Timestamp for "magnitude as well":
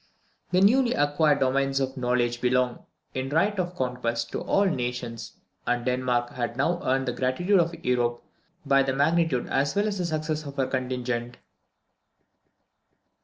8.93-9.87